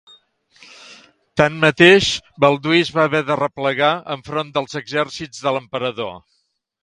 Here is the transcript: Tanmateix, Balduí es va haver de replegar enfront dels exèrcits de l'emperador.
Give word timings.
Tanmateix, 1.41 2.07
Balduí 2.45 2.79
es 2.85 2.89
va 2.95 3.05
haver 3.09 3.21
de 3.29 3.37
replegar 3.41 3.91
enfront 4.17 4.49
dels 4.55 4.75
exèrcits 4.83 5.43
de 5.49 5.57
l'emperador. 5.57 6.19